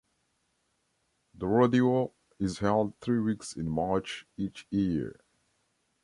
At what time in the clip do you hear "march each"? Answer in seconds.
3.69-4.65